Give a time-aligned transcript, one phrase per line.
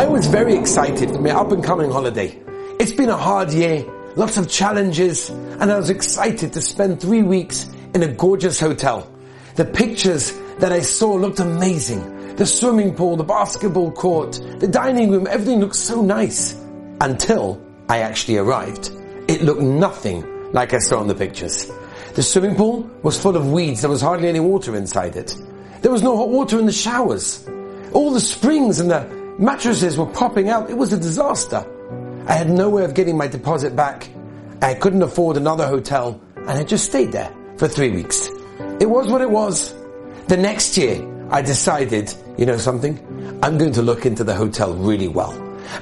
[0.00, 2.34] I was very excited for my up and coming holiday.
[2.78, 3.84] It's been a hard year,
[4.16, 9.06] lots of challenges, and I was excited to spend three weeks in a gorgeous hotel.
[9.56, 12.36] The pictures that I saw looked amazing.
[12.36, 16.54] The swimming pool, the basketball court, the dining room, everything looked so nice.
[17.02, 17.60] Until
[17.90, 18.90] I actually arrived.
[19.28, 20.24] It looked nothing
[20.54, 21.70] like I saw in the pictures.
[22.14, 23.82] The swimming pool was full of weeds.
[23.82, 25.36] There was hardly any water inside it.
[25.82, 27.46] There was no hot water in the showers.
[27.92, 30.70] All the springs and the mattresses were popping out.
[30.70, 31.66] It was a disaster.
[32.28, 34.08] I had no way of getting my deposit back.
[34.62, 38.28] I couldn't afford another hotel and I just stayed there for three weeks.
[38.78, 39.74] It was what it was.
[40.28, 42.98] The next year, I decided, you know something?
[43.42, 45.32] I'm going to look into the hotel really well.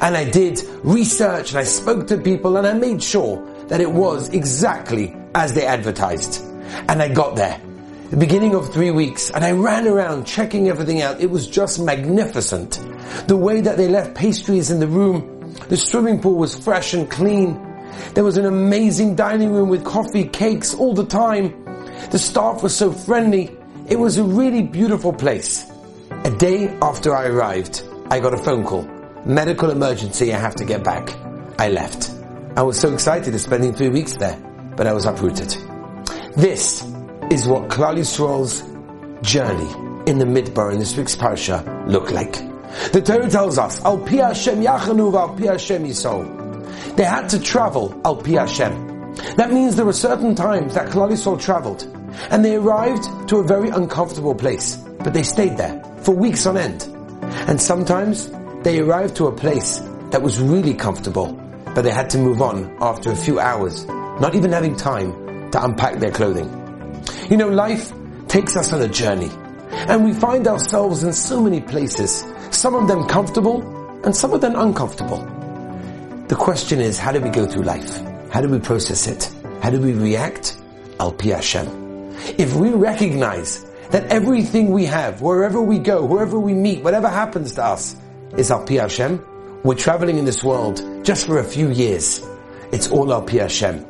[0.00, 3.90] And I did research and I spoke to people and I made sure that it
[3.90, 6.42] was exactly as they advertised.
[6.88, 7.60] And I got there.
[8.10, 11.20] The beginning of three weeks and I ran around checking everything out.
[11.20, 12.80] It was just magnificent.
[13.26, 15.54] The way that they left pastries in the room.
[15.68, 17.60] The swimming pool was fresh and clean.
[18.14, 21.64] There was an amazing dining room with coffee, cakes all the time.
[22.10, 23.54] The staff was so friendly.
[23.88, 25.70] It was a really beautiful place.
[26.24, 28.88] A day after I arrived, I got a phone call.
[29.26, 31.14] Medical emergency, I have to get back.
[31.58, 32.10] I left.
[32.56, 34.38] I was so excited to spending three weeks there,
[34.76, 35.54] but I was uprooted.
[36.36, 36.82] This
[37.30, 38.62] is what Klal Yisrael's
[39.20, 39.68] journey
[40.10, 42.32] in the Midbar in this week's parsha looked like.
[42.92, 46.96] The Torah tells us, Al Pi Hashem Yachanu Al Pi Hashem Yisa'u.
[46.96, 49.14] They had to travel Al Pi Hashem.
[49.36, 51.82] That means there were certain times that Klal Yisrael traveled,
[52.30, 56.56] and they arrived to a very uncomfortable place, but they stayed there for weeks on
[56.56, 56.84] end.
[57.46, 58.30] And sometimes
[58.62, 59.80] they arrived to a place
[60.12, 61.32] that was really comfortable,
[61.74, 65.62] but they had to move on after a few hours, not even having time to
[65.62, 66.57] unpack their clothing.
[67.30, 67.92] You know, life
[68.28, 69.30] takes us on a journey,
[69.70, 73.62] and we find ourselves in so many places, some of them comfortable,
[74.04, 75.24] and some of them uncomfortable.
[76.28, 78.00] The question is, how do we go through life?
[78.30, 79.30] How do we process it?
[79.62, 80.60] How do we react?
[81.00, 81.66] Al Pi Hashem.
[82.36, 87.54] If we recognize that everything we have, wherever we go, wherever we meet, whatever happens
[87.54, 87.96] to us,
[88.36, 89.24] is Al Pi Hashem,
[89.64, 92.22] we're traveling in this world just for a few years.
[92.72, 93.84] It's all Al Pi Hashem.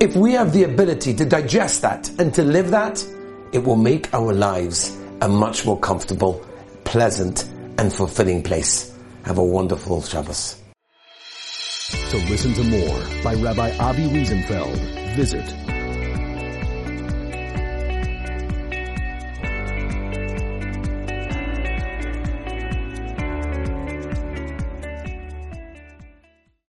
[0.00, 3.04] If we have the ability to digest that and to live that,
[3.52, 6.44] it will make our lives a much more comfortable,
[6.84, 7.48] pleasant,
[7.78, 8.92] and fulfilling place.
[9.24, 10.60] Have a wonderful Shabbos.
[12.10, 15.44] To listen to more by Rabbi Avi Wiesenfeld, visit